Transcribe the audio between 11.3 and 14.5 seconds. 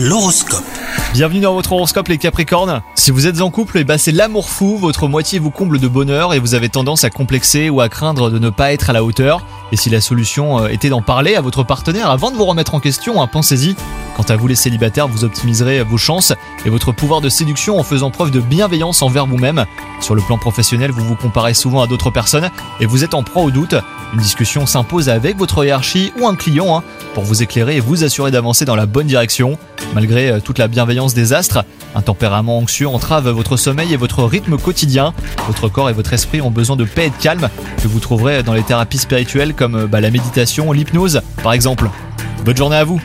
à votre partenaire avant de vous remettre en question, hein, pensez-y. Quant à vous